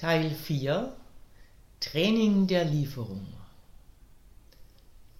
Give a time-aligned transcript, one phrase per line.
[0.00, 0.96] Teil 4
[1.80, 3.26] Training der Lieferung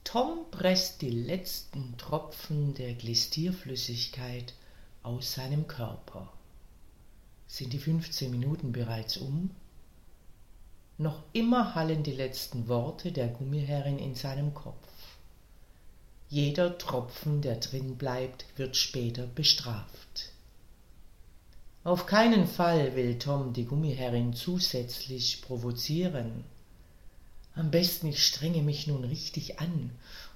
[0.04, 4.54] Tom presst die letzten Tropfen der Glistierflüssigkeit
[5.02, 6.32] aus seinem Körper.
[7.48, 9.50] Sind die 15 Minuten bereits um?
[10.96, 14.86] Noch immer hallen die letzten Worte der Gummiherrin in seinem Kopf.
[16.28, 20.30] Jeder Tropfen, der drin bleibt, wird später bestraft.
[21.88, 26.44] Auf keinen Fall will Tom die Gummiherrin zusätzlich provozieren.
[27.54, 29.92] Am besten ich strenge mich nun richtig an,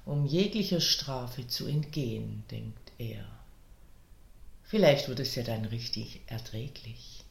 [0.07, 3.27] um jeglicher Strafe zu entgehen, denkt er.
[4.63, 7.23] Vielleicht wird es ja dann richtig erträglich.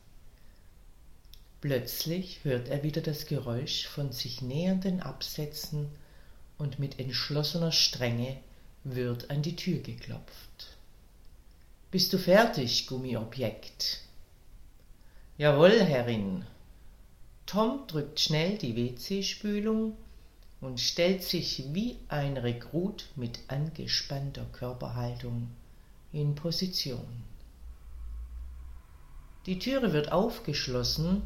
[1.59, 5.89] Plötzlich hört er wieder das Geräusch von sich nähernden Absätzen
[6.59, 8.37] und mit entschlossener Strenge
[8.83, 10.77] wird an die Tür geklopft.
[11.89, 14.10] Bist du fertig, Gummiobjekt?
[15.41, 16.45] Jawohl, Herrin.
[17.47, 19.97] Tom drückt schnell die WC-Spülung
[20.59, 25.47] und stellt sich wie ein Rekrut mit angespannter Körperhaltung
[26.13, 27.23] in Position.
[29.47, 31.23] Die Türe wird aufgeschlossen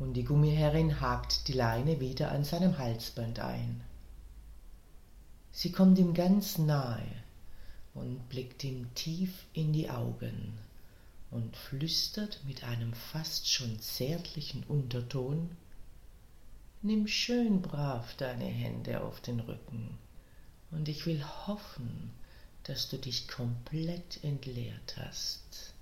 [0.00, 3.82] und die Gummiherrin hakt die Leine wieder an seinem Halsband ein.
[5.52, 7.06] Sie kommt ihm ganz nahe
[7.94, 10.58] und blickt ihm tief in die Augen
[11.34, 15.50] und flüstert mit einem fast schon zärtlichen Unterton
[16.80, 19.96] Nimm schön brav deine Hände auf den Rücken,
[20.70, 22.10] und ich will hoffen,
[22.64, 25.72] dass du dich komplett entleert hast.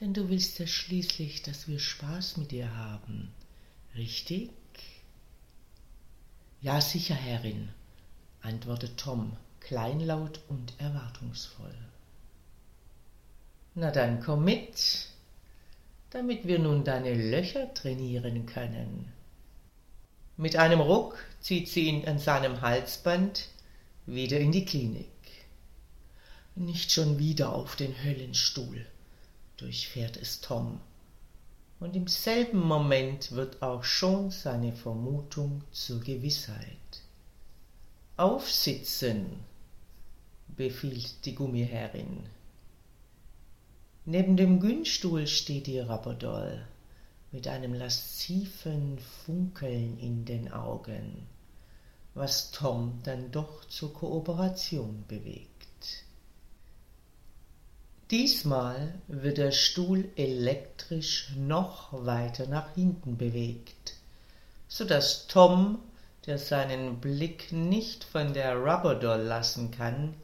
[0.00, 3.34] Denn du willst ja schließlich, dass wir Spaß mit dir haben,
[3.94, 4.50] richtig?
[6.62, 7.68] Ja, sicher, Herrin,
[8.40, 11.76] antwortet Tom, kleinlaut und erwartungsvoll.
[13.76, 15.08] Na dann komm mit,
[16.10, 19.12] damit wir nun deine Löcher trainieren können.
[20.36, 23.48] Mit einem Ruck zieht sie ihn an seinem Halsband
[24.06, 25.08] wieder in die Klinik.
[26.54, 28.86] Nicht schon wieder auf den Höllenstuhl,
[29.56, 30.80] durchfährt es Tom.
[31.80, 37.02] Und im selben Moment wird auch schon seine Vermutung zur Gewissheit.
[38.16, 39.40] Aufsitzen,
[40.56, 42.24] befiehlt die Gummiherrin.
[44.06, 46.66] Neben dem Günstuhl steht die Rabberdoll
[47.32, 51.26] mit einem lasziven Funkeln in den Augen,
[52.12, 55.48] was Tom dann doch zur Kooperation bewegt.
[58.10, 63.94] Diesmal wird der Stuhl elektrisch noch weiter nach hinten bewegt,
[64.68, 65.78] so dass Tom
[66.26, 70.14] der seinen Blick nicht von der Rubberdoll lassen kann,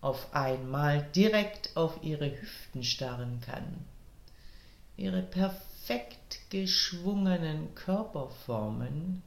[0.00, 3.84] auf einmal direkt auf ihre Hüften starren kann.
[4.96, 9.22] Ihre perfekt geschwungenen Körperformen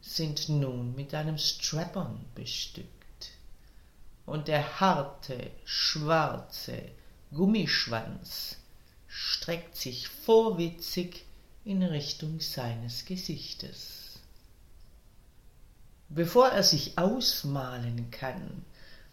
[0.00, 2.88] sind nun mit einem Strap-on bestückt,
[4.26, 6.82] und der harte, schwarze
[7.32, 8.56] Gummischwanz
[9.06, 11.24] streckt sich vorwitzig
[11.64, 14.20] in Richtung seines Gesichtes.
[16.10, 18.64] Bevor er sich ausmalen kann,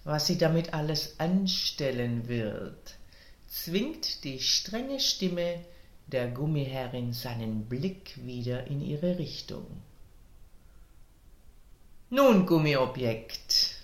[0.05, 2.95] was sie damit alles anstellen wird,
[3.47, 5.65] zwingt die strenge Stimme
[6.07, 9.65] der Gummiherrin seinen Blick wieder in ihre Richtung.
[12.11, 13.77] Nun, Gummiobjekt,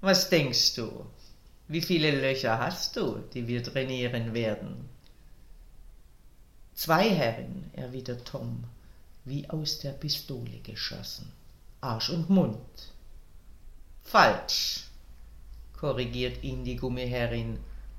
[0.00, 1.04] was denkst du?
[1.68, 4.88] Wie viele Löcher hast du, die wir trainieren werden?
[6.74, 8.64] Zwei Herren, erwidert Tom,
[9.26, 11.30] wie aus der Pistole geschossen.
[11.82, 12.56] Arsch und Mund.
[14.02, 14.84] Falsch,
[15.82, 17.58] korrigiert ihn die Gummiherrin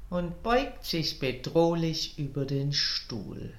[0.09, 3.53] und beugt sich bedrohlich über den Stuhl.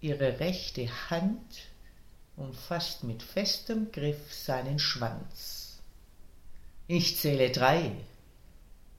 [0.00, 1.68] Ihre rechte Hand
[2.36, 5.82] umfasst mit festem Griff seinen Schwanz.
[6.86, 7.92] Ich zähle drei.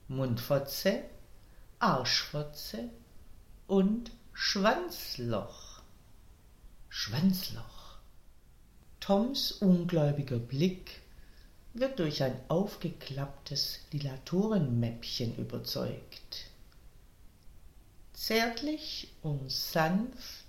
[0.06, 1.02] Mundfotze,
[1.80, 2.88] Arschfotze
[3.66, 5.80] und Schwanzloch.
[6.88, 7.98] Schwanzloch.
[9.00, 11.00] Toms ungläubiger Blick
[11.78, 16.46] wird durch ein aufgeklapptes Dilatorenmäppchen überzeugt.
[18.12, 20.46] Zärtlich und sanft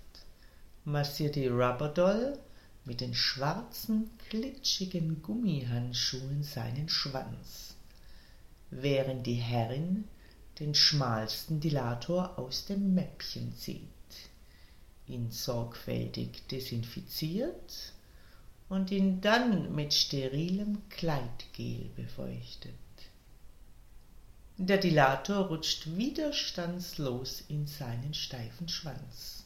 [0.84, 2.38] massiert die Rubberdoll
[2.84, 7.74] mit den schwarzen, klitschigen Gummihandschuhen seinen Schwanz,
[8.70, 10.04] während die Herrin
[10.58, 13.82] den schmalsten Dilator aus dem Mäppchen zieht,
[15.06, 17.92] ihn sorgfältig desinfiziert
[18.68, 22.74] und ihn dann mit sterilem Kleidgel befeuchtet.
[24.56, 29.44] Der Dilator rutscht widerstandslos in seinen steifen Schwanz,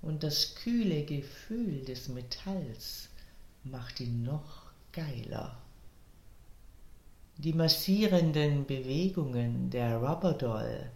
[0.00, 3.08] und das kühle Gefühl des Metalls
[3.64, 4.62] macht ihn noch
[4.92, 5.58] geiler.
[7.36, 10.90] Die massierenden Bewegungen der Rubberdoll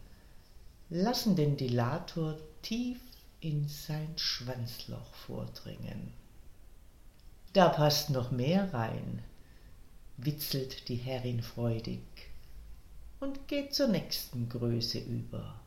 [0.91, 3.01] lassen den Dilator tief
[3.41, 6.22] in sein Schwanzloch vordringen.
[7.53, 9.23] Da passt noch mehr rein,
[10.17, 12.01] witzelt die Herrin freudig
[13.21, 15.61] und geht zur nächsten Größe über.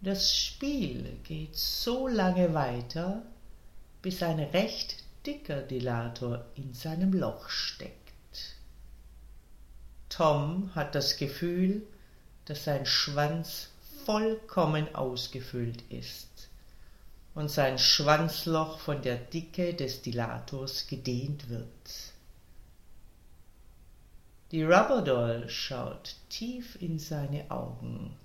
[0.00, 3.22] Das Spiel geht so lange weiter,
[4.00, 8.56] bis ein recht dicker Dilator in seinem Loch steckt.
[10.08, 11.86] Tom hat das Gefühl,
[12.46, 13.68] dass sein Schwanz
[14.06, 16.49] vollkommen ausgefüllt ist
[17.34, 22.12] und sein Schwanzloch von der Dicke des Dilators gedehnt wird.
[24.50, 28.16] Die Rubberdoll schaut tief in seine Augen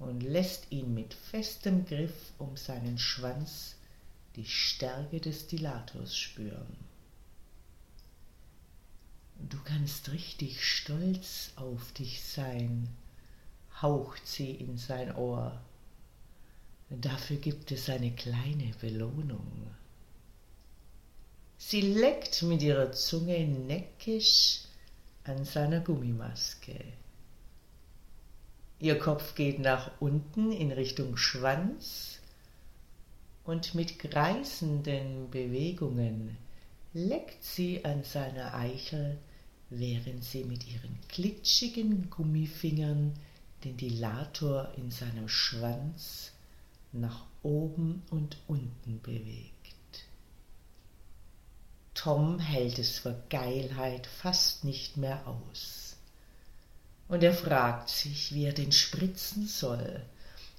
[0.00, 3.76] und lässt ihn mit festem Griff um seinen Schwanz
[4.34, 6.76] die Stärke des Dilators spüren.
[9.38, 12.88] Du kannst richtig stolz auf dich sein,
[13.80, 15.60] haucht sie in sein Ohr.
[17.00, 19.46] Dafür gibt es eine kleine Belohnung.
[21.56, 24.62] Sie leckt mit ihrer Zunge neckisch
[25.24, 26.84] an seiner Gummimaske.
[28.78, 32.18] Ihr Kopf geht nach unten in Richtung Schwanz
[33.44, 36.36] und mit kreisenden Bewegungen
[36.92, 39.18] leckt sie an seiner Eichel,
[39.70, 43.14] während sie mit ihren glitschigen Gummifingern
[43.64, 46.31] den Dilator in seinem Schwanz
[46.92, 49.52] nach oben und unten bewegt.
[51.94, 55.96] Tom hält es vor Geilheit fast nicht mehr aus.
[57.08, 60.02] Und er fragt sich, wie er den spritzen soll,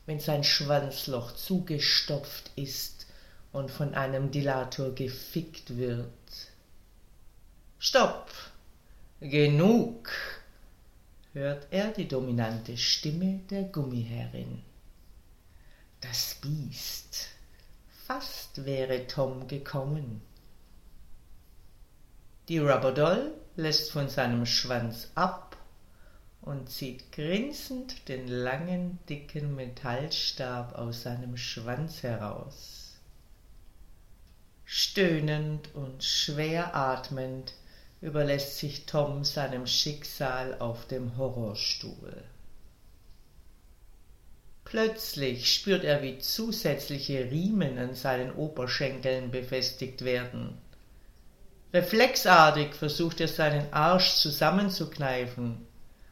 [0.06, 3.08] wenn sein Schwanzloch zugestopft ist
[3.52, 6.10] und von einem Dilator gefickt wird.
[7.80, 8.32] Stopp!
[9.20, 10.10] Genug!
[11.34, 14.62] hört er die dominante Stimme der Gummiherrin.
[16.04, 17.30] Das Biest.
[18.06, 20.22] Fast wäre Tom gekommen.
[22.50, 25.56] Die Rubberdoll lässt von seinem Schwanz ab
[26.42, 32.98] und zieht grinsend den langen, dicken Metallstab aus seinem Schwanz heraus.
[34.66, 37.54] Stöhnend und schwer atmend
[38.02, 42.26] überlässt sich Tom seinem Schicksal auf dem Horrorstuhl.
[44.74, 50.58] Plötzlich spürt er, wie zusätzliche Riemen an seinen Oberschenkeln befestigt werden.
[51.72, 55.68] Reflexartig versucht er seinen Arsch zusammenzukneifen,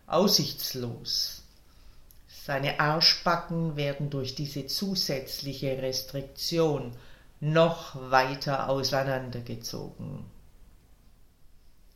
[0.06, 1.42] aussichtslos.
[2.28, 6.96] Seine Arschbacken werden durch diese zusätzliche Restriktion
[7.40, 10.24] noch weiter auseinandergezogen.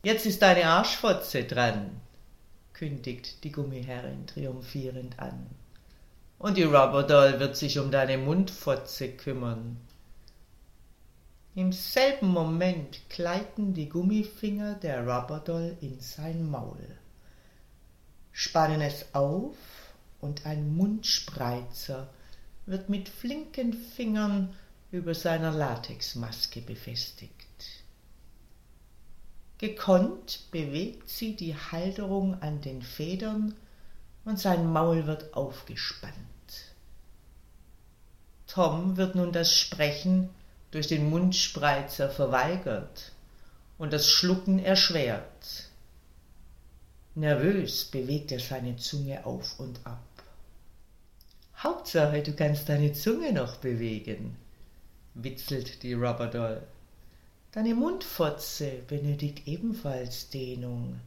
[0.02, 2.00] Jetzt ist deine Arschfotze dran,
[2.72, 5.46] kündigt die Gummiherrin triumphierend an.
[6.38, 9.78] Und die Rubberdoll wird sich um deine Mundfotze kümmern.
[11.54, 16.98] Im selben Moment gleiten die Gummifinger der Rubberdoll in sein Maul,
[18.32, 19.56] spannen es auf
[20.20, 22.10] und ein Mundspreizer
[22.66, 24.54] wird mit flinken Fingern
[24.90, 27.32] über seiner Latexmaske befestigt.
[29.56, 33.54] Gekonnt bewegt sie die Halterung an den Federn
[34.26, 36.12] und sein Maul wird aufgespannt.
[38.46, 40.28] Tom wird nun das Sprechen
[40.72, 43.12] durch den Mundspreizer verweigert
[43.78, 45.70] und das Schlucken erschwert.
[47.14, 50.02] Nervös bewegt er seine Zunge auf und ab.
[51.58, 54.36] Hauptsache, du kannst deine Zunge noch bewegen,
[55.14, 56.62] witzelt die Rubberdoll.
[57.52, 61.00] Deine Mundfotze benötigt ebenfalls Dehnung,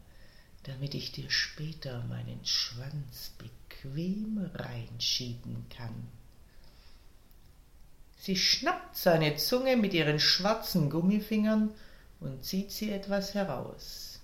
[0.63, 6.07] damit ich dir später meinen Schwanz bequem reinschieben kann.
[8.17, 11.71] Sie schnappt seine Zunge mit ihren schwarzen Gummifingern
[12.19, 14.19] und zieht sie etwas heraus.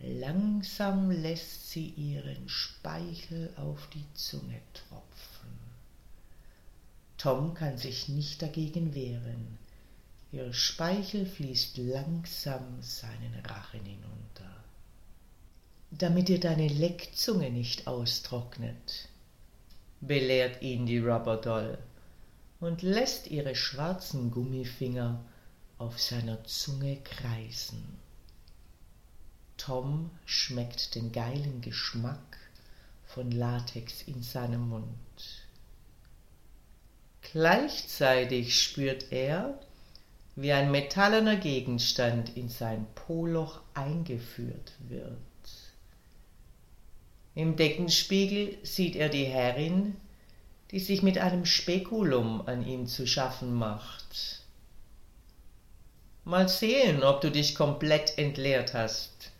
[0.00, 5.58] Langsam lässt sie ihren Speichel auf die Zunge tropfen.
[7.18, 9.58] Tom kann sich nicht dagegen wehren
[10.32, 14.51] Ihr Speichel fließt langsam seinen Rachen hinunter.
[15.98, 19.10] Damit dir deine Leckzunge nicht austrocknet,
[20.00, 21.76] belehrt ihn die Rubberdoll
[22.60, 25.22] und lässt ihre schwarzen Gummifinger
[25.76, 27.98] auf seiner Zunge kreisen.
[29.58, 32.38] Tom schmeckt den geilen Geschmack
[33.04, 35.46] von Latex in seinem Mund.
[37.20, 39.60] Gleichzeitig spürt er,
[40.36, 45.18] wie ein metallener Gegenstand in sein Poloch eingeführt wird.
[47.34, 49.96] Im Deckenspiegel sieht er die Herrin,
[50.70, 54.42] die sich mit einem Spekulum an ihm zu schaffen macht.
[56.24, 59.32] Mal sehen, ob du dich komplett entleert hast.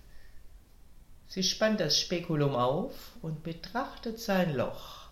[1.28, 5.08] Sie spannt das Spekulum auf und betrachtet sein Loch.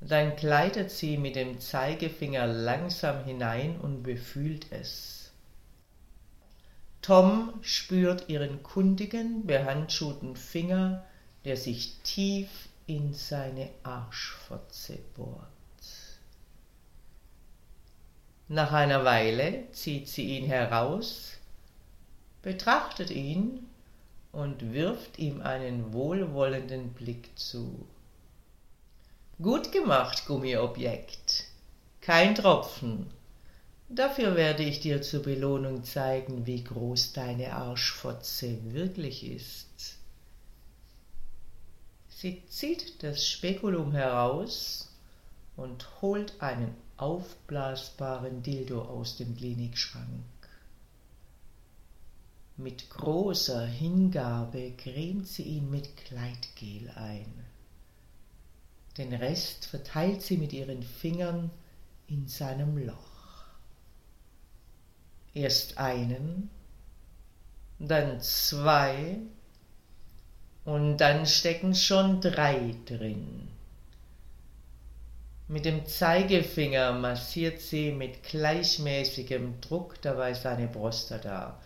[0.00, 5.30] Dann gleitet sie mit dem Zeigefinger langsam hinein und befühlt es.
[7.02, 11.04] Tom spürt ihren kundigen, behandschuhten Finger,
[11.44, 12.48] der sich tief
[12.86, 15.48] in seine Arschfotze bohrt.
[18.48, 21.38] Nach einer Weile zieht sie ihn heraus,
[22.42, 23.66] betrachtet ihn
[24.30, 27.86] und wirft ihm einen wohlwollenden Blick zu.
[29.40, 31.44] Gut gemacht, Gummiobjekt.
[32.00, 33.10] Kein Tropfen.
[33.88, 39.98] Dafür werde ich dir zur Belohnung zeigen, wie groß deine Arschfotze wirklich ist.
[42.22, 44.88] Sie zieht das Spekulum heraus
[45.56, 50.22] und holt einen aufblasbaren Dildo aus dem Klinikschrank.
[52.56, 57.44] Mit großer Hingabe cremt sie ihn mit Kleidgel ein.
[58.96, 61.50] Den Rest verteilt sie mit ihren Fingern
[62.06, 63.46] in seinem Loch.
[65.34, 66.50] Erst einen,
[67.80, 69.18] dann zwei
[70.64, 73.48] und dann stecken schon drei drin.
[75.48, 81.58] Mit dem Zeigefinger massiert sie mit gleichmäßigem Druck dabei seine Prostata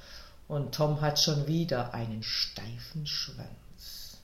[0.48, 4.18] und Tom hat schon wieder einen steifen Schwanz.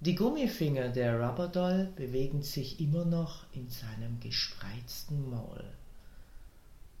[0.00, 5.64] Die Gummifinger der Rubberdoll bewegen sich immer noch in seinem gespreizten Maul.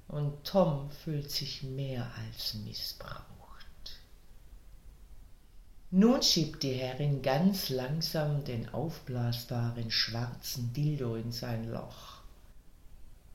[0.08, 3.35] Und Tom fühlt sich mehr als missbraucht.
[5.98, 12.18] Nun schiebt die Herrin ganz langsam den aufblasbaren schwarzen Dildo in sein Loch.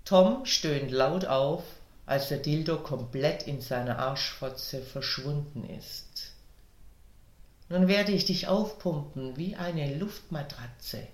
[0.06, 1.64] Tom stöhnt laut auf,
[2.06, 6.34] als der Dildo komplett in seiner Arschfotze verschwunden ist.
[7.70, 11.08] Nun werde ich dich aufpumpen wie eine Luftmatratze,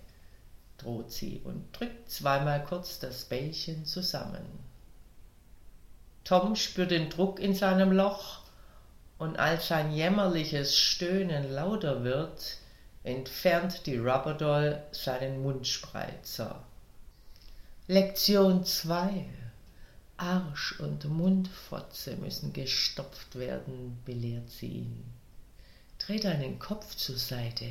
[0.77, 4.46] droht sie und drückt zweimal kurz das Bällchen zusammen.
[6.25, 8.42] Tom spürt den Druck in seinem Loch,
[9.20, 12.58] und als sein jämmerliches Stöhnen lauter wird,
[13.04, 16.64] entfernt die Rubberdoll seinen Mundspreizer.
[17.88, 19.26] Lektion 2
[20.18, 25.06] Arsch und Mundfotze müssen gestopft werden, belehrt sie ihn.
[26.00, 27.70] Dreh deinen Kopf zur Seite,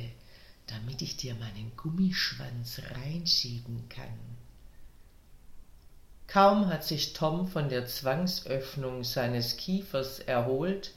[0.67, 4.37] damit ich dir meinen Gummischwanz reinschieben kann.
[6.27, 10.93] Kaum hat sich Tom von der Zwangsöffnung seines Kiefers erholt,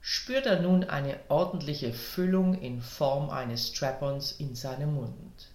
[0.00, 5.48] spürt er nun eine ordentliche Füllung in Form eines Strap-ons in seinem Mund.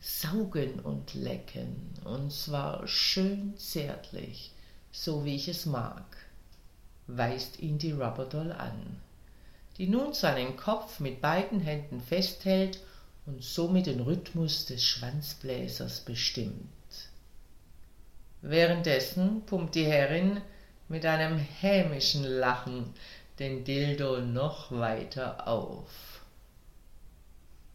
[0.00, 4.52] Saugen und lecken, und zwar schön zärtlich,
[4.92, 6.04] so wie ich es mag,
[7.06, 9.00] weist ihn die Rubberdoll an
[9.78, 12.80] die nun seinen Kopf mit beiden Händen festhält
[13.26, 16.70] und somit den Rhythmus des Schwanzbläsers bestimmt.
[18.40, 20.40] Währenddessen pumpt die Herrin
[20.88, 22.94] mit einem hämischen Lachen
[23.38, 26.22] den Dildo noch weiter auf.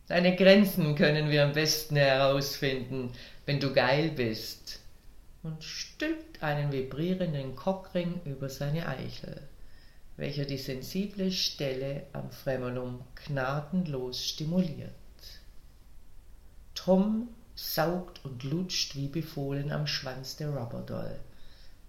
[0.08, 3.14] Deine Grenzen können wir am besten herausfinden,
[3.46, 4.80] wenn du geil bist,
[5.44, 9.42] und stülpt einen vibrierenden Cockring über seine Eichel
[10.22, 14.92] welcher die sensible Stelle am Fremulum gnadenlos stimuliert.
[16.76, 21.20] Tom saugt und lutscht wie befohlen am Schwanz der Rubberdoll,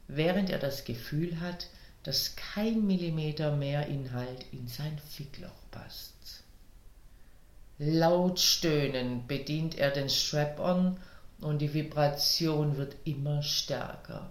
[0.08, 1.68] während er das Gefühl hat,
[2.02, 6.42] dass kein Millimeter mehr Inhalt in sein Fickloch passt.
[7.78, 10.98] Laut stöhnend bedient er den Strap-on
[11.40, 14.30] und die Vibration wird immer stärker.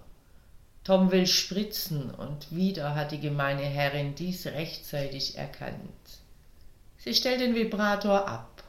[0.84, 5.76] Tom will spritzen, und wieder hat die gemeine Herrin dies rechtzeitig erkannt.
[6.98, 8.64] Sie stellt den Vibrator ab.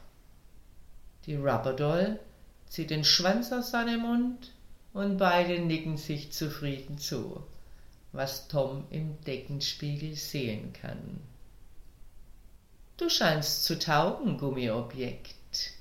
[1.26, 2.20] Die Rubberdoll
[2.68, 4.52] zieht den Schwanz aus seinem Mund
[4.94, 7.42] und beide nicken sich zufrieden zu,
[8.12, 11.20] was Tom im Deckenspiegel sehen kann.
[12.96, 15.72] Du scheinst zu taugen, Gummiobjekt.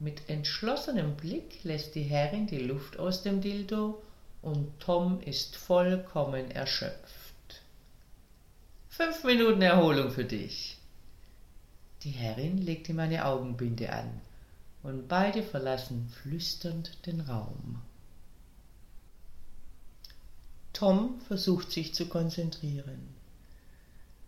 [0.00, 4.02] Mit entschlossenem Blick lässt die Herrin die Luft aus dem Dildo
[4.42, 7.62] und Tom ist vollkommen erschöpft.
[8.88, 10.76] Fünf Minuten Erholung für dich.
[12.02, 14.20] Die Herrin legt ihm eine Augenbinde an
[14.82, 17.80] und beide verlassen flüsternd den Raum.
[20.74, 23.14] Tom versucht sich zu konzentrieren.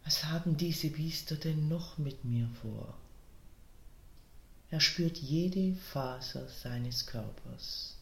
[0.04, 2.94] Was haben diese Biester denn noch mit mir vor?
[4.70, 7.96] Er spürt jede Faser seines Körpers.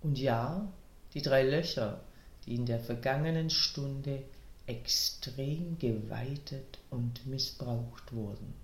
[0.00, 0.66] Und ja,
[1.12, 2.00] die drei Löcher,
[2.46, 4.22] die in der vergangenen Stunde
[4.66, 8.54] extrem geweitet und missbraucht wurden.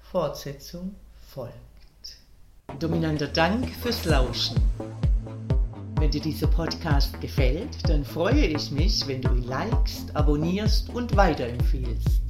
[0.00, 0.96] Fortsetzung
[1.28, 1.54] folgt.
[2.80, 4.56] Dominanter Dank fürs Lauschen.
[5.98, 11.16] Wenn dir dieser Podcast gefällt, dann freue ich mich, wenn du ihn likest, abonnierst und
[11.16, 12.20] weiterempfiehlst.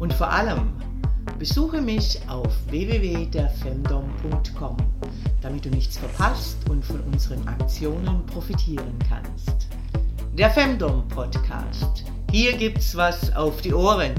[0.00, 0.72] Und vor allem,
[1.38, 4.76] besuche mich auf www.derfemdom.com,
[5.40, 9.68] damit du nichts verpasst und von unseren Aktionen profitieren kannst.
[10.36, 12.02] Der Femdom Podcast.
[12.32, 14.14] Hier gibt's was auf die Ohren.